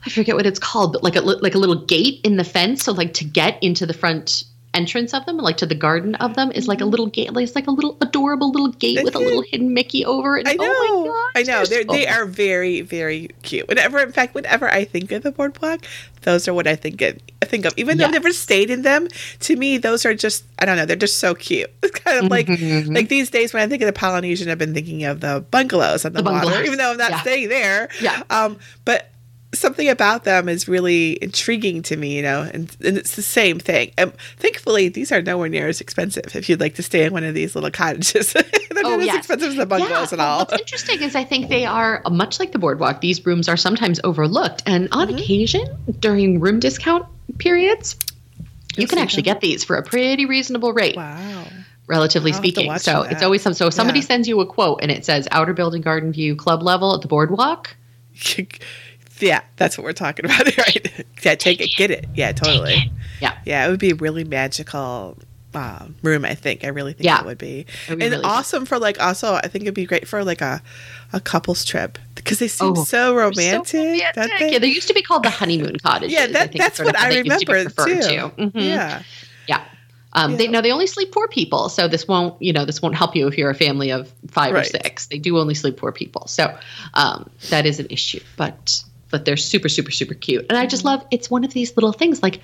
[0.05, 2.85] I forget what it's called, but like a like a little gate in the fence.
[2.85, 6.35] So like to get into the front entrance of them, like to the garden of
[6.35, 7.33] them, is like a little gate.
[7.33, 10.47] Like, it's like a little adorable little gate with a little hidden Mickey over it.
[10.47, 10.65] I know.
[10.69, 11.65] Oh my gosh, I know.
[11.65, 13.67] They're, so they are very, very cute.
[13.69, 15.81] Whenever, in fact, whenever I think of the boardwalk,
[16.23, 17.19] those are what I think of.
[17.43, 17.73] I think of.
[17.77, 19.09] Even though I've never stayed in them,
[19.41, 20.45] to me, those are just.
[20.59, 20.87] I don't know.
[20.87, 21.71] They're just so cute.
[21.83, 22.95] It's kind of like Mhm.
[22.95, 26.05] like these days when I think of the Polynesian, I've been thinking of the bungalows
[26.05, 27.21] on the, The water, even though I'm not Yeah.
[27.23, 27.89] staying there.
[28.01, 28.23] Yeah.
[28.31, 29.11] Um, but
[29.53, 33.59] something about them is really intriguing to me, you know, and, and it's the same
[33.59, 33.93] thing.
[33.99, 37.25] And thankfully, these are nowhere near as expensive if you'd like to stay in one
[37.25, 38.33] of these little cottages.
[38.33, 38.45] They're
[38.85, 40.39] Oh, not as expensive as the bungalows at all.
[40.41, 43.01] What's interesting is I think they are much like the boardwalk.
[43.01, 45.17] These rooms are sometimes overlooked, and on Mm-hmm.
[45.19, 45.63] occasion
[45.99, 47.05] during room discount
[47.39, 47.97] periods,
[48.77, 49.35] you can actually them.
[49.35, 50.97] get these for a pretty reasonable rate.
[50.97, 51.49] Wow.
[51.89, 52.79] relatively I'll speaking.
[52.79, 53.53] So for it's always some.
[53.53, 54.05] So if somebody Yeah.
[54.07, 57.09] sends you a quote and it says outer building garden view club level at the
[57.09, 57.77] boardwalk,
[59.21, 61.05] yeah, that's what we're talking about, right?
[61.23, 62.07] Yeah, take it, get it.
[62.15, 62.91] Yeah, totally.
[63.21, 65.17] yeah, Yeah, it would be a really magical
[65.55, 66.25] uh, room.
[66.25, 66.65] I think.
[66.65, 67.21] I really think Yeah.
[67.21, 69.01] it would be, It would be and really awesome for like.
[69.01, 70.63] Also, I think it'd be great for like a
[71.13, 73.67] a couples trip because they seem Oh, so romantic.
[73.67, 74.39] So romantic.
[74.39, 74.53] they?
[74.53, 76.13] Yeah, they used to be called the honeymoon cottages.
[76.13, 78.01] Yeah, I that, think that's what I they used to remember too.
[78.01, 78.29] to.
[78.39, 78.51] Mhm.
[78.55, 79.03] Yeah,
[79.49, 79.65] Yeah.
[80.13, 80.51] Um, They Yeah.
[80.51, 83.27] now they only sleep poor people, so this won't you know this won't help you
[83.27, 85.07] if you're a family of five or six.
[85.07, 86.57] They do only sleep poor people, so
[86.95, 88.21] um, that is an issue.
[88.37, 88.81] But
[89.11, 91.01] but they're super super super cute, and I just Mm-hmm.
[91.01, 92.23] love it's one of these little things.
[92.23, 92.41] Like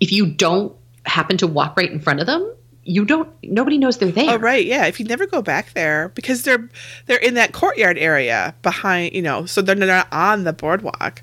[0.00, 0.74] if you don't
[1.06, 4.30] happen to walk right in front of them, you don't nobody knows they're there.
[4.30, 4.86] Oh right, yeah.
[4.86, 6.68] If you never go back there because they're
[7.06, 11.22] they're in that courtyard area behind, you know, so they're not on the boardwalk.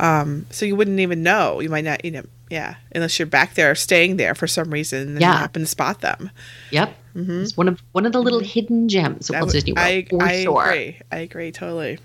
[0.00, 1.60] Um, so you wouldn't even know.
[1.60, 5.08] You might not, you know, yeah, unless you're back there staying there for some reason
[5.08, 5.32] and Yeah.
[5.32, 6.30] you happen to spot them.
[6.70, 6.96] Yep.
[7.16, 9.86] It's one of one of the little hidden gems of Walt Disney World.
[9.86, 10.64] I, for I sure.
[10.64, 10.98] agree.
[11.12, 11.98] I agree totally.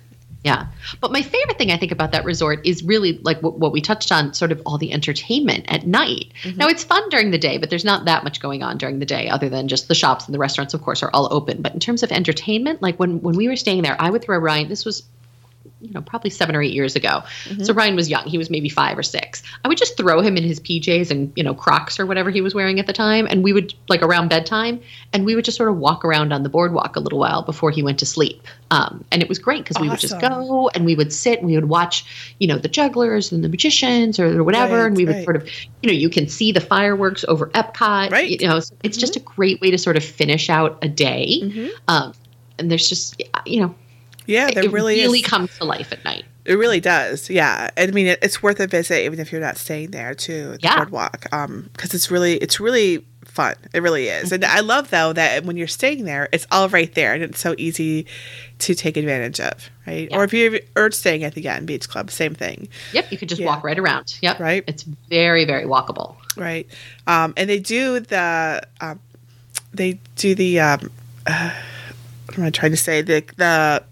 [0.44, 0.68] Yeah.
[1.02, 3.82] But my favorite thing I think about that resort is really like what, what we
[3.82, 6.32] touched on, sort of all the entertainment at night.
[6.44, 6.58] Mm-hmm.
[6.58, 9.06] Now, it's fun during the day, but there's not that much going on during the
[9.06, 11.62] day other than just the shops and the restaurants, of course, are all open.
[11.62, 14.38] But in terms of entertainment, like when, when we were staying there, I would throw
[14.38, 15.04] Ryan, this was
[15.82, 17.24] you know, probably seven or eight years ago.
[17.64, 18.26] So Ryan was young.
[18.26, 19.42] He was maybe five or six.
[19.64, 22.42] I would just throw him in his PJs and, you know, Crocs or whatever he
[22.42, 23.28] was wearing at the time.
[23.30, 24.82] And we would, like around bedtime,
[25.14, 27.72] and we would just sort of walk around on the boardwalk a little while before
[27.72, 28.46] he went to sleep.
[28.72, 31.48] Um, and it was great because we would just go and we would sit and
[31.48, 32.06] we would watch,
[32.40, 34.80] you know, the jugglers and the magicians or whatever.
[34.80, 35.24] Right, and we would right.
[35.24, 35.50] sort of,
[35.82, 38.12] you know, you can see the fireworks over Epcot.
[38.12, 38.42] Right.
[38.42, 41.40] You know, so it's just a great way to sort of finish out a day.
[41.42, 41.72] Mhm.
[41.88, 42.14] Um,
[42.58, 43.76] and there's just, you know,
[44.30, 45.26] Yeah, there it really, really is.
[45.26, 46.24] comes to life at night.
[46.46, 47.30] It really does.
[47.30, 47.70] Yeah.
[47.78, 50.52] I mean, it, it's worth a visit even if you're not staying there too.
[50.54, 50.78] The Yeah.
[50.78, 51.26] boardwalk.
[51.32, 53.56] Um, because it's really, it's really fun.
[53.74, 54.32] It really is.
[54.32, 57.40] And I love though that when you're staying there, it's all right there and it's
[57.40, 58.08] so easy
[58.60, 60.08] to take advantage of, right?
[60.10, 60.18] Yeah.
[60.18, 63.18] Or if you're or staying at the Yacht and Beach Club, same thing, Yep, you
[63.18, 63.48] could just Yeah.
[63.48, 64.16] walk right around.
[64.22, 64.40] Yep.
[64.40, 64.64] Right.
[64.68, 66.16] It's very, very walkable.
[66.36, 66.68] right?
[67.06, 69.00] Um, and they do the, um,
[69.74, 70.92] they do the, um,
[71.28, 71.52] uh,
[72.26, 73.02] what am I trying to say?
[73.02, 73.84] The the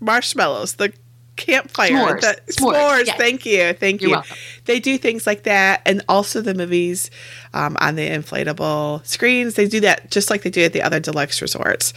[0.00, 0.92] marshmallows, the
[1.36, 2.20] campfire, S'mores.
[2.20, 3.06] the S'mores, s'mores.
[3.06, 3.16] yes.
[3.18, 4.14] Thank you, thank You're you.
[4.16, 4.36] welcome.
[4.70, 7.10] They do things like that, and also the movies
[7.52, 9.54] um, on the inflatable screens.
[9.54, 11.92] They do that just like they do at the other deluxe resorts.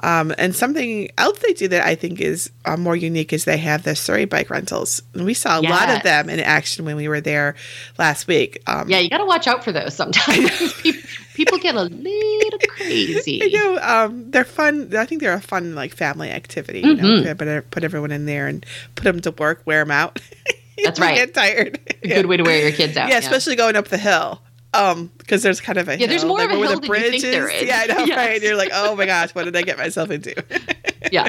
[0.00, 3.58] Um, and something else they do that I think is uh, more unique is they
[3.58, 5.02] have the Surrey bike rentals.
[5.12, 7.56] And we saw a lot of them in action when we were there
[7.98, 8.62] last week.
[8.66, 10.72] Um, Yeah, you got to watch out for those sometimes.
[10.82, 11.02] people,
[11.34, 13.42] people get a little crazy.
[13.42, 13.78] I know.
[13.82, 14.96] Um, they're fun.
[14.96, 16.80] I think they're a fun like family activity.
[16.80, 17.24] You know, Mhm.
[17.24, 20.20] to put, put everyone in there and put them to work, wear them out.
[20.84, 21.16] That's right.
[21.16, 21.78] Get tired.
[22.02, 23.08] A good way to wear your kids out.
[23.08, 24.40] yeah, especially going up the hill.
[24.72, 26.86] Um, because there's kind of a Yeah, there's more like, of a where hill the
[26.88, 27.62] than you bridge think there is.
[27.68, 28.16] Yeah, I know, Yes.
[28.16, 28.42] right?
[28.42, 30.34] You're like, oh my gosh, what did I get myself into?
[31.12, 31.28] Yeah.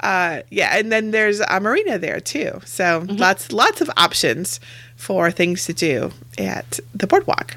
[0.00, 2.60] uh, yeah, and then there's a marina there too.
[2.64, 3.16] So Mm-hmm.
[3.16, 4.60] lots lots of options
[4.96, 7.56] for things to do at the boardwalk.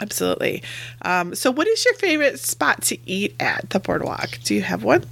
[0.00, 0.62] Absolutely.
[1.02, 4.38] Um, so, what is your favorite spot to eat at the boardwalk?
[4.44, 5.04] Do you have one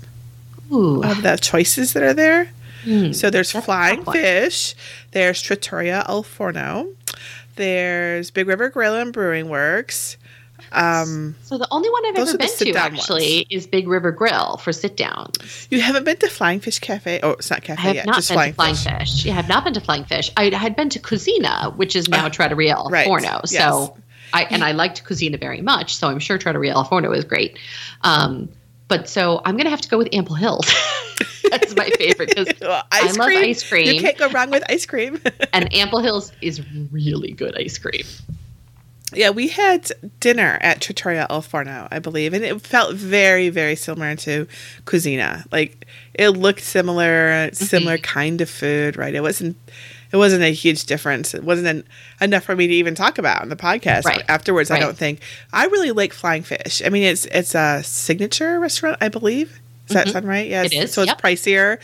[0.72, 1.02] Ooh.
[1.02, 2.50] of the choices that are there?
[2.84, 3.12] Hmm.
[3.12, 4.04] So there's Flying.
[4.04, 4.74] Fish,
[5.12, 6.88] there's Trattoria Al Forno,
[7.56, 10.16] there's Big River Grill and Brewing Works.
[10.70, 14.72] Um, So the only one I've ever been to actually is Big River Grill for
[14.72, 15.66] sit downs.
[15.70, 17.20] you haven't been to Flying Fish Cafe?
[17.22, 18.98] Oh, it's not cafe I have yet, not just been Flying to Flying Fish.
[19.14, 19.24] Fish.
[19.26, 20.30] Yeah, I have not been to Flying Fish.
[20.36, 23.40] I had been to Kouzzina, which is now Trattoria Al Uh, right, Forno.
[23.50, 23.50] yes.
[23.50, 23.96] So
[24.32, 25.94] I and I liked Kouzzina very much.
[25.94, 27.58] So I'm sure Trattoria Al Forno is great.
[28.02, 28.48] Um,
[28.88, 30.66] but so I'm gonna have to go with Ample Hills.
[31.50, 33.44] That's my favorite because Well, I love cream.
[33.44, 33.86] ice cream.
[33.86, 35.20] You can't go wrong with ice cream.
[35.52, 38.04] and Ample Hills is really good ice cream.
[39.14, 43.76] Yeah, we had dinner at Trattoria Al Forno, I believe, and it felt very, very
[43.76, 44.46] similar to
[44.84, 45.44] Kouzzina.
[45.52, 48.04] Like it looked similar, similar mm-hmm.
[48.04, 49.14] kind of food, right?
[49.14, 49.58] It wasn't,
[50.12, 51.34] it wasn't a huge difference.
[51.34, 51.84] It wasn't an,
[52.22, 54.24] enough for me to even talk about on the podcast Right.
[54.28, 54.70] afterwards.
[54.70, 55.20] I don't think.
[55.52, 56.80] I really like Flying Fish.
[56.84, 59.60] I mean, it's it's a signature restaurant, I believe.
[59.92, 60.48] Does that sound right?
[60.48, 60.68] Yes.
[60.70, 60.80] Mm-hmm.
[60.80, 61.20] It is, So it's yep.
[61.20, 61.78] pricier,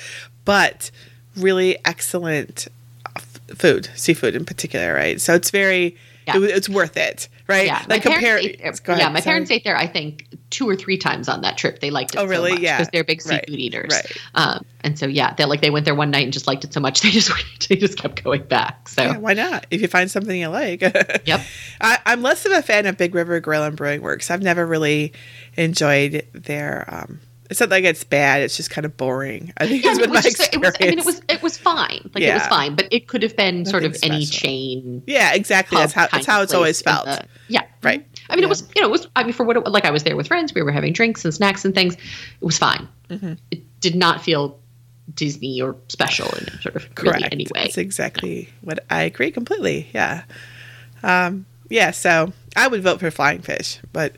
[0.45, 0.91] but
[1.37, 2.69] really excellent
[3.17, 5.21] f- food, seafood in particular, right?
[5.21, 6.37] So it's very, Yeah.
[6.37, 7.67] it, it's worth it, right?
[7.67, 8.39] Yeah, like my compare.
[8.39, 9.23] ate go ahead, yeah, my sorry.
[9.33, 9.77] parents ate there.
[9.77, 11.81] I think two or three times on that trip.
[11.81, 12.19] They liked it.
[12.19, 12.51] Oh, really?
[12.51, 12.79] So much Yeah.
[12.79, 13.45] because they're big Right.
[13.47, 13.93] seafood eaters.
[13.93, 14.17] Right.
[14.35, 16.73] Um, and so yeah, they like they went there one night and just liked it
[16.73, 17.31] so much they just
[17.69, 18.89] they just kept going back.
[18.89, 19.67] So Yeah, why not?
[19.71, 20.81] If you find something you like.
[21.27, 21.41] yep.
[21.81, 24.31] I, I'm less of a fan of Big River Grill and Brewing Works.
[24.31, 25.13] I've never really
[25.57, 26.85] enjoyed their.
[26.89, 28.43] Um, it's not like it's bad.
[28.43, 29.53] It's just kind of boring.
[29.59, 30.77] I think Yeah, it been my just- experience.
[30.81, 30.87] it was.
[30.87, 32.11] I mean, it was it was fine.
[32.15, 32.49] Like it was Yeah.
[32.49, 35.03] fine, but it could have been sort of Nothing any chain.
[35.07, 35.79] yeah, exactly.
[35.79, 37.07] That's how that's how it's always felt.
[37.07, 37.63] the- yeah.
[37.83, 38.05] Right.
[38.31, 38.47] I mean, Yeah.
[38.47, 39.09] it was you know it was.
[39.17, 41.25] I mean, for what it, like I was there with friends, we were having drinks
[41.25, 41.95] and snacks and things.
[41.95, 42.87] It was fine.
[43.09, 43.35] Mm-hmm.
[43.51, 44.59] It did not feel
[45.15, 47.17] Disney or special in sort of Correct.
[47.17, 47.63] really any way.
[47.63, 49.89] That's exactly what I agree completely.
[49.95, 50.25] Yeah.
[51.03, 51.93] Um, yeah.
[51.93, 54.17] So I would vote for Flying Fish, but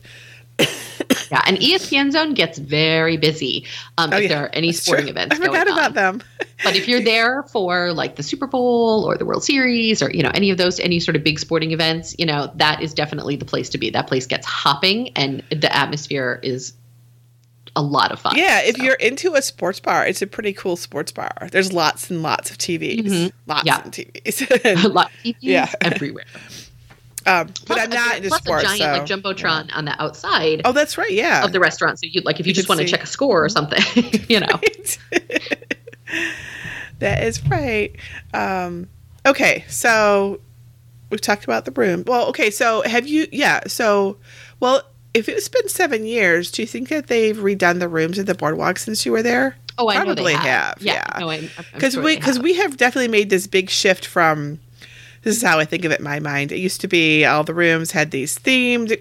[1.31, 3.65] Yeah, and ESPN Zone gets very busy
[3.99, 5.11] um, oh, if yeah, there are any sporting true.
[5.13, 5.37] events.
[5.39, 5.93] I forgot about on.
[5.95, 6.23] them.
[6.65, 10.23] But if you're there for like the Super Bowl or the World Series or you
[10.23, 13.37] know any of those any sort of big sporting events, you know that is definitely
[13.37, 13.91] the place to be.
[13.91, 16.73] That place gets hopping, and the atmosphere is
[17.77, 18.33] a lot of fun.
[18.37, 21.49] Yeah, if So, you're into a sports bar, it's a pretty cool sports bar.
[21.53, 23.33] There's lots and lots of TVs, Mhm.
[23.47, 23.79] lots Yeah.
[23.85, 24.85] of TVs.
[24.85, 25.73] a lot of TVs Yeah.
[25.81, 26.25] everywhere.
[27.27, 28.63] Um, but Plus I'm not into plus sports.
[28.65, 29.15] a giant so.
[29.15, 31.11] like jumbotron on the outside Oh, that's right.
[31.13, 31.45] Yeah.
[31.45, 31.99] of the restaurant.
[31.99, 33.83] So you like if you, You just want to check a score or something,
[34.29, 34.47] you know.
[36.99, 37.95] that is right.
[38.35, 38.89] Um,
[39.27, 40.41] okay, so
[41.11, 42.05] we've talked about the room.
[42.07, 43.27] Well, okay, so have you?
[43.33, 44.17] Yeah, so
[44.61, 44.83] well,
[45.15, 48.35] if it's been seven years, do you think that they've redone the rooms at the
[48.35, 49.57] boardwalk since you were there?
[49.79, 51.19] Oh, I know Probably they have, Yeah, yeah.
[51.21, 54.61] no, I'm, I'm Because sure we because we have definitely made this big shift from.
[55.23, 56.51] This is how I think of it in my mind.
[56.53, 58.99] It used to be all the rooms had these themed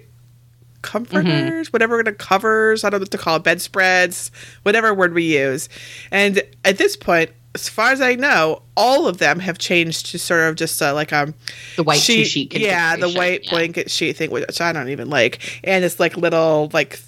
[0.82, 1.70] comforters, Mm-hmm.
[1.72, 4.30] whatever the covers, I don't know what to call it, bedspreads,
[4.62, 5.68] whatever word we use.
[6.10, 10.18] And at this point, as far as I know, all of them have changed to
[10.18, 11.34] sort of just uh, like a
[11.76, 13.50] the white sheet, sheet, yeah, the white yeah.
[13.50, 17.00] blanket sheet thing, which I don't even like, and it's like little like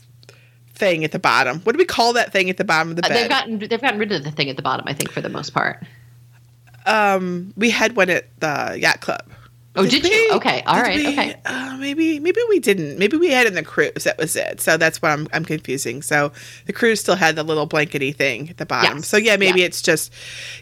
[0.74, 1.60] thing at the bottom.
[1.60, 3.16] What do we call that thing at the bottom of the Uh, bed?
[3.22, 5.28] They've gotten they've gotten rid of the thing at the bottom, I think, for the
[5.28, 5.82] most part.
[6.86, 9.22] Um, we had one at the yacht club.
[9.74, 10.10] Oh, did you?
[10.30, 10.36] we?
[10.36, 11.08] Okay, all Did right, we?
[11.08, 11.40] okay.
[11.46, 12.98] Uh, maybe maybe we didn't.
[12.98, 14.04] Maybe we had in the cruise.
[14.04, 14.60] That was it.
[14.60, 16.02] So that's what I'm I'm confusing.
[16.02, 16.30] So
[16.66, 18.98] the cruise still had the little blankety thing at the bottom.
[18.98, 19.08] Yes.
[19.08, 19.66] So yeah, maybe Yeah.
[19.66, 20.12] it's just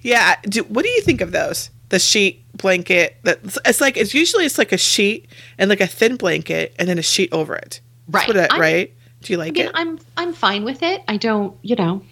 [0.02, 0.36] yeah.
[0.42, 1.70] Do, what do you think of those?
[1.88, 3.16] The sheet blanket.
[3.24, 5.26] That it's like it's usually it's like a sheet
[5.58, 7.80] and like a thin blanket and then a sheet over it.
[8.08, 8.28] That's Right.
[8.28, 8.94] what it- right.
[9.22, 9.72] Do you like mean, it?
[9.74, 11.02] I'm I'm fine with it.
[11.08, 12.02] I don't, you know,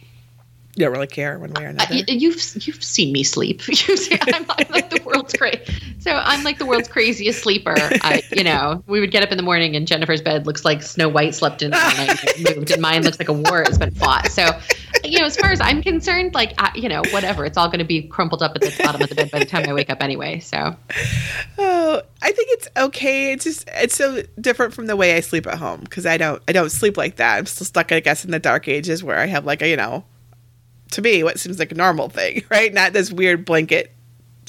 [0.74, 1.94] you don't really care one way or I, another.
[1.94, 3.62] you've you've seen me sleep.
[3.68, 5.52] You see, I'm, I'm like the world's cra
[5.98, 7.74] So I'm like the world's craziest sleeper.
[7.76, 10.83] I, you know, we would get up in the morning and Jennifer's bed looks like
[10.83, 13.64] Snow White slept in it all night and moved, and mine looks like a war
[13.66, 14.31] has been fought.
[14.31, 14.50] So,
[15.04, 17.78] you know, as far as I'm concerned, like I, you know, whatever, it's all going
[17.81, 19.90] to be crumpled up at the bottom of the bed by the time I wake
[19.90, 20.38] up anyway.
[20.40, 20.76] So
[21.59, 23.33] Oh, I think it's okay.
[23.33, 26.42] It's just it's so different from the way I sleep at home because I don't
[26.48, 27.38] I don't sleep like that.
[27.38, 29.76] I'm still stuck, I guess, in the dark ages where I have like a you
[29.76, 30.04] know,
[30.92, 32.72] to me what seems like a normal thing, right?
[32.72, 33.92] Not this weird blanket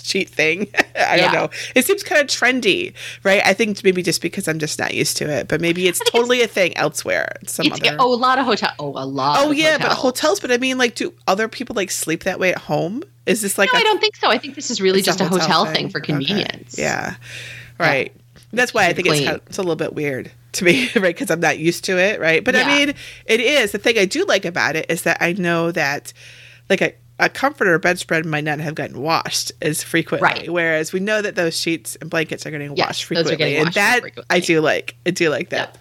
[0.02, 0.67] sheet thing.
[0.95, 1.49] I don't know.
[1.75, 3.41] It seems kind of trendy, right?
[3.45, 6.41] I think maybe just because I'm just not used to it, but maybe it's totally
[6.41, 7.36] a thing elsewhere.
[7.45, 7.97] Some it's other.
[7.99, 8.71] oh, a lot of hotel.
[8.80, 9.38] Oh, a lot.
[9.41, 10.02] Oh yeah, but hotels.
[10.02, 10.39] hotels.
[10.39, 13.04] But I mean, like, do other people like sleep that way at home?
[13.25, 14.30] Is this like No, a I don't think so.
[14.30, 15.89] I think this is really just a hotel, thing.
[15.89, 16.13] for Okay.
[16.13, 16.78] convenience.
[16.78, 17.15] Yeah.
[17.78, 18.13] Right.
[18.52, 21.15] That's why I think it's, kind of, it's a little bit weird to me, right?
[21.15, 22.43] Because I'm not used to it, right?
[22.43, 22.93] But I mean,
[23.25, 23.71] it is.
[23.71, 26.13] The thing I do like about it is that I know that,
[26.69, 30.25] like, a, a comforter or bedspread might not have gotten washed as frequently.
[30.25, 30.49] Right.
[30.49, 33.35] Whereas we know that those sheets and blankets are getting Yes, washed frequently.
[33.35, 34.35] getting and washed more that frequently.
[34.35, 34.95] I do like.
[35.05, 35.77] I do like that.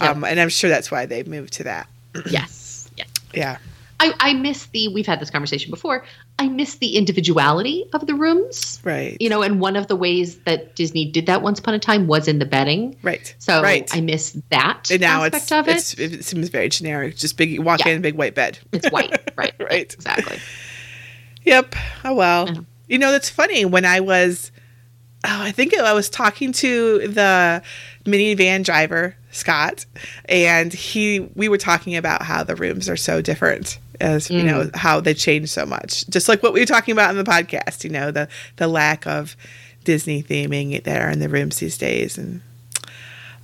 [0.00, 0.10] Yep.
[0.16, 1.88] Um, and I'm sure that's why they moved to that.
[2.30, 2.88] Yes.
[2.96, 3.08] Yes.
[3.34, 3.58] Yeah.
[4.00, 6.04] I, I miss the we've had this conversation before
[6.38, 9.16] i miss the individuality of the rooms Right.
[9.20, 12.06] you know and one of the ways that disney did that once upon a time
[12.06, 13.34] was in the bedding Right.
[13.38, 13.88] so right.
[13.94, 17.16] i miss that and now aspect it's, of it it's it seems very generic.
[17.16, 17.92] Just big walk Yeah.
[17.92, 18.58] in, big white bed.
[18.72, 19.92] it's white right Right.
[19.92, 20.38] exactly
[21.44, 21.74] Yep.
[22.04, 22.46] Oh well.
[22.48, 22.60] Yeah.
[22.88, 23.64] You know, that's funny.
[23.64, 24.50] When I was,
[25.24, 27.62] oh, I think I was talking to the
[28.04, 29.86] minivan driver Scott,
[30.26, 33.78] and he we were talking about how the rooms are so different.
[34.00, 34.76] As you know, mm.
[34.76, 37.84] how they change so much, just like what we were talking about in the podcast.
[37.84, 39.36] You know, the the lack of
[39.84, 42.42] Disney theming there in the rooms these days, and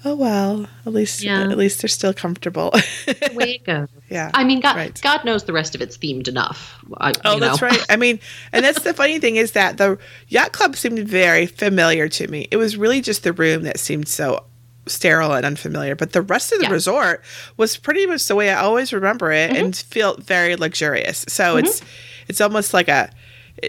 [0.07, 1.41] Oh well, at least Yeah.
[1.51, 2.71] at least they're still comfortable.
[3.07, 3.89] The way it goes.
[4.11, 4.31] yeah.
[4.35, 5.01] I mean, God, Right.
[5.03, 6.79] God knows the rest of it's themed enough.
[7.01, 7.69] I, Oh, that's know.
[7.69, 7.87] right.
[7.89, 8.21] I mean,
[8.53, 12.49] and that's the funny thing is that the yacht club seemed very familiar to me.
[12.51, 14.45] It was really just the room that seemed so
[14.87, 16.73] sterile and unfamiliar, but the rest of the Yeah.
[16.73, 17.23] resort
[17.57, 19.65] was pretty much the way I always remember it Mm-hmm.
[19.65, 21.25] and felt very luxurious.
[21.29, 21.83] So it's
[22.29, 23.11] it's almost like a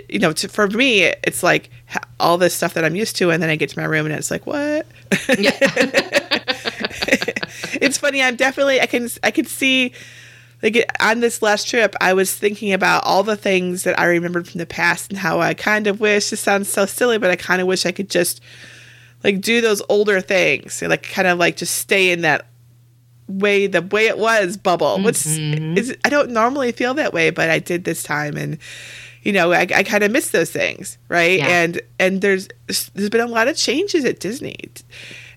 [0.10, 1.70] you know, to, for me, it's like
[2.20, 4.16] all this stuff that I'm used to, and then I get to my room and
[4.16, 4.86] it's like, what?
[5.38, 5.52] Yeah.
[7.82, 8.22] it's funny.
[8.22, 9.94] I'm definitely I can I can see
[10.64, 14.48] like on this last trip I was thinking about all the things that I remembered
[14.48, 17.36] from the past and how I kind of wish this sounds so silly, but I
[17.36, 18.42] kind of wish I could just
[19.26, 22.46] like do those older things, like kind of like just stay in that
[23.28, 25.02] way the way it was bubble.
[25.02, 25.76] Which mm-hmm.
[25.78, 28.60] is I don't normally feel that way, but I did this time and
[29.24, 31.40] you know, I, I kind of miss those things, right?
[31.40, 31.48] Yeah.
[31.48, 34.58] And and there's there's been a lot of changes at Disney,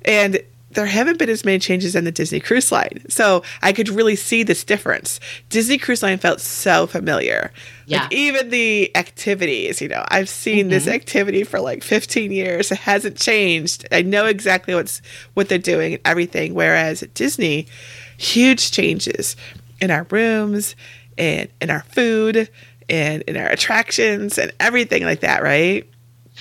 [0.05, 0.39] and
[0.73, 4.17] there haven't been as many changes on the Disney Cruise Line, so I could really
[4.17, 5.19] see this difference.
[5.49, 7.51] Disney Cruise Line felt so familiar,
[7.89, 8.03] Yeah.
[8.03, 9.81] like even the activities.
[9.81, 10.93] You know, I've seen this mm-hmm.
[10.93, 13.87] activity for like 15 years; it hasn't changed.
[13.91, 15.01] I know exactly what's
[15.35, 16.55] what they're doing and everything.
[16.55, 17.67] Whereas at Disney,
[18.19, 19.37] huge changes
[19.81, 20.77] in our rooms
[21.17, 22.51] and in our food
[22.89, 25.89] and in our attractions and everything like that, right?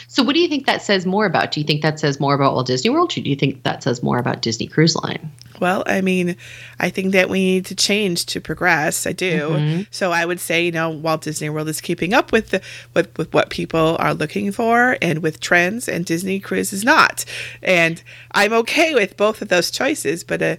[0.07, 1.51] So, what do you think that says more about?
[1.51, 3.11] Do you think that says more about Walt Disney World?
[3.17, 5.31] Or do you think that says more about Disney Cruise Line?
[5.59, 6.35] Well, I mean,
[6.79, 9.07] I think that we need to change to progress.
[9.07, 9.85] I do.
[9.91, 12.61] So I would say, you know, Walt Disney World is keeping up with the
[12.93, 17.25] with, with what people are looking for and with trends, and Disney Cruise is not.
[17.63, 20.23] And I'm okay with both of those choices.
[20.23, 20.55] But, uh,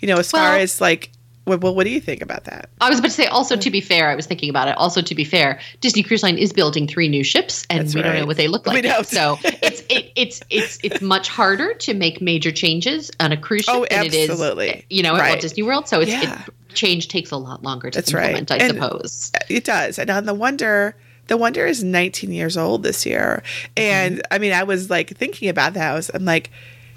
[0.00, 1.10] you know, as far as like,
[1.46, 2.70] well, well, what do you think about that?
[2.80, 4.76] I was about to say, also to be fair, I was thinking about it.
[4.78, 8.02] Also to be fair, Disney Cruise Line is building three new ships, and That's we
[8.02, 8.84] don't know what they look like.
[8.84, 8.94] yet.
[8.94, 9.06] don't.
[9.06, 9.38] So
[9.92, 13.86] it, it's it's it's much harder to make major changes on a cruise ship Oh,
[13.90, 14.84] than it is, absolutely.
[14.90, 15.28] you know, at Right.
[15.30, 15.88] Walt Disney World.
[15.88, 16.44] So it's Yeah.
[16.46, 18.30] it, change takes a lot longer to That's right.
[18.36, 19.32] implement, I And- suppose.
[19.48, 19.98] It does.
[19.98, 20.96] And on the Wonder,
[21.28, 23.42] the Wonder is 19 years old this year.
[23.44, 23.72] Mm-hmm.
[23.76, 25.92] And I mean, I was like thinking about that.
[25.92, 26.50] I was, I'm like,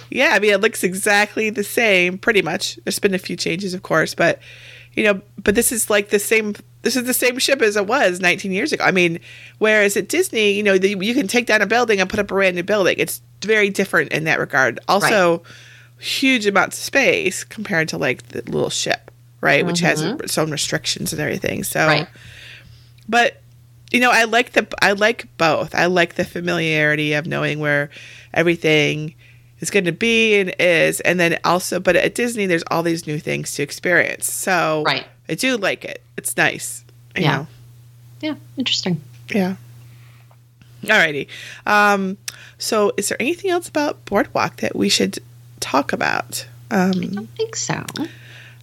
[0.10, 2.78] yeah, I mean, it looks exactly the same, pretty much.
[2.86, 4.40] There's been a few changes, of course, but
[4.94, 6.56] you know, but this is like the same.
[6.86, 8.84] This is the same ship as it was 19 years ago.
[8.84, 9.20] I mean,
[9.58, 12.26] whereas at Disney, you know, the, you can take down a building and put up
[12.26, 12.94] a brand new building.
[13.00, 14.80] It's very different in that regard.
[14.88, 15.42] Also,
[15.98, 19.10] huge amounts of space compared to like the little ship,
[19.42, 20.22] right, which has mm-hmm.
[20.22, 21.64] its own restrictions and everything.
[21.64, 22.08] So, Right.
[23.10, 23.42] but
[23.90, 25.74] you know, I like the I like both.
[25.74, 27.90] I like the familiarity of knowing where
[28.32, 29.16] everything
[29.60, 33.08] is going to be and is, and then also, but at Disney, there's all these
[33.08, 34.32] new things to experience.
[34.32, 35.08] So, Right.
[35.30, 36.02] I do like it.
[36.18, 36.84] It's nice.
[37.16, 37.32] You Yeah.
[37.38, 37.48] know?
[38.22, 39.02] Yeah, interesting.
[39.34, 39.56] Yeah.
[40.84, 41.28] Alrighty.
[41.66, 42.18] Um,
[42.58, 45.20] so, is there anything else about Boardwalk that we should
[45.60, 46.46] talk about?
[46.72, 47.84] Um, I don't think so.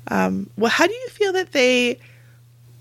[0.09, 1.99] um, well, how do you feel that they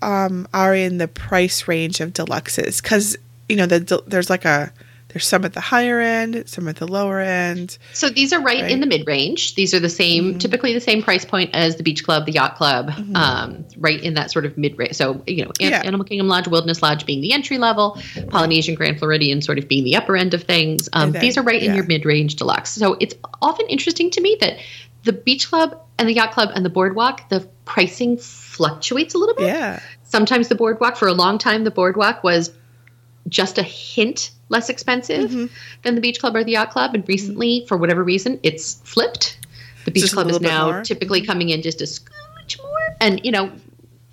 [0.00, 2.80] um, are in the price range of deluxes?
[2.82, 3.16] Because
[3.48, 4.72] you know, the, there's like a
[5.12, 7.76] there's some at the higher end, some at the lower end.
[7.92, 8.64] So these are right, Right.
[8.64, 8.70] Mm-hmm.
[8.70, 9.54] in the mid range.
[9.54, 12.56] These are the same, typically the same price point as the Beach Club, the Yacht
[12.56, 14.94] Club, um, right in that sort of mid range.
[14.94, 15.82] So you know, Yeah.
[15.84, 17.98] Animal Kingdom Lodge, Wilderness Lodge being the entry level,
[18.28, 20.88] Polynesian Grand Floridian sort of being the upper end of things.
[20.92, 22.70] Um, then- these are right in your mid range deluxe.
[22.70, 24.58] So it's often interesting to me that
[25.04, 29.34] the Beach Club and the Yacht Club and the Boardwalk, the pricing fluctuates a little
[29.34, 32.50] bit Yeah, sometimes the boardwalk for a long time the boardwalk was
[33.28, 35.46] just a hint less expensive Mm-hmm.
[35.82, 39.38] than the beach club or the yacht club and recently for whatever reason it's flipped
[39.84, 40.74] the beach Just club is now more?
[40.74, 40.82] Mm-hmm.
[40.84, 43.50] typically coming in just a scooch more and you know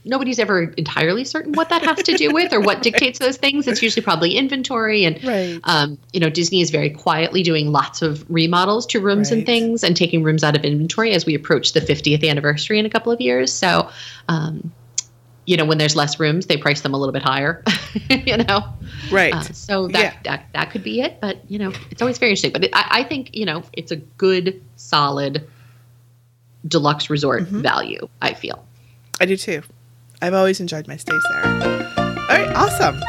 [0.05, 3.67] nobody's ever entirely certain what that has to do with or what dictates those things
[3.67, 5.59] it's usually probably inventory and right.
[5.65, 9.83] um, you know, Disney is very quietly doing lots of remodels to rooms and things
[9.83, 13.11] and taking rooms out of inventory as we approach the 50th anniversary in a couple
[13.11, 13.51] of years.
[13.53, 13.89] So,
[14.29, 14.71] um,
[15.49, 17.63] you know, when there's less rooms, they price them a little bit higher,
[18.11, 18.63] you know?
[19.11, 19.33] right.
[19.33, 20.13] Uh, so that, Yeah.
[20.25, 21.19] that that could be it.
[21.19, 22.51] But, you know, it's always very interesting.
[22.51, 25.47] But it, I, I think, you know, it's a good, solid
[26.67, 27.61] deluxe resort Mm-hmm.
[27.61, 28.63] value, I feel.
[29.19, 29.63] I do too.
[30.21, 31.45] I've always enjoyed my stays there.
[31.97, 32.99] All right, awesome.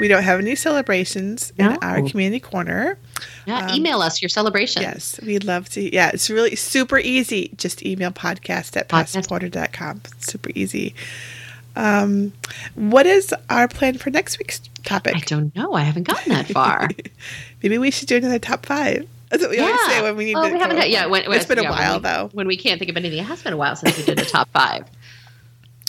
[0.00, 2.98] We don't have any celebrations in our community corner.
[3.46, 4.82] Yeah, Um, email us your celebration.
[4.82, 5.94] Yes, we'd love to.
[5.94, 7.50] Yeah, it's really super easy.
[7.56, 10.02] Just email podcast at passporter.com.
[10.18, 10.94] Super easy.
[11.74, 12.32] Um,
[12.74, 15.16] what is our plan for next week's topic?
[15.16, 15.72] I don't know.
[15.72, 16.88] I haven't gotten that far.
[17.62, 19.08] Maybe we should do another top five.
[19.30, 20.52] That's what we always say when we need well, to.
[20.52, 22.30] we haven't had, yeah, when, it's been a yeah, when while we- though.
[22.34, 24.24] When we can't think of anything, it has been a while since we did a
[24.26, 24.84] top five.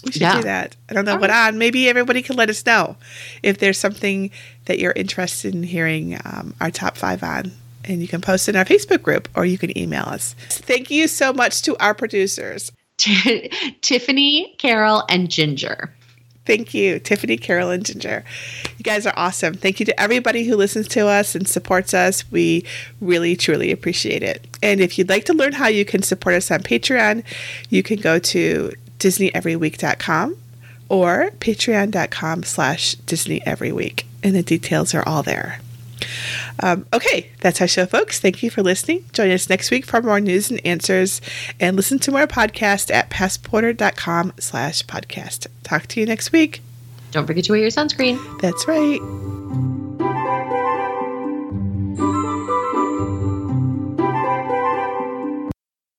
[0.03, 0.35] We should Yeah.
[0.37, 0.75] do that.
[0.89, 1.47] I don't know All what right.
[1.47, 1.57] on.
[1.57, 2.97] Maybe everybody can let us know
[3.41, 4.31] if there's something
[4.65, 7.51] that you're interested in hearing um, our top five on.
[7.85, 10.35] And you can post in our Facebook group or you can email us.
[10.49, 12.71] Thank you so much to our producers.
[13.81, 15.93] Tiffany, Carol, and Ginger.
[16.45, 18.23] Thank you, Tiffany, Carol, and Ginger.
[18.77, 19.53] You guys are awesome.
[19.53, 22.29] Thank you to everybody who listens to us and supports us.
[22.31, 22.65] We
[22.99, 24.45] really, truly appreciate it.
[24.61, 27.23] And if you'd like to learn how you can support us on Patreon,
[27.69, 28.73] you can go to
[29.03, 30.37] disneyeveryweek.com
[30.89, 34.03] or patreon.com slash disneyeveryweek.
[34.23, 35.59] And the details are all there.
[36.59, 38.19] Um, okay, that's our show, folks.
[38.19, 39.05] Thank you for listening.
[39.13, 41.21] Join us next week for more news and answers
[41.59, 45.47] and listen to more podcast at passporter.com slash podcast.
[45.63, 46.61] Talk to you next week.
[47.11, 48.19] Don't forget to wear your sunscreen.
[48.41, 48.99] That's right.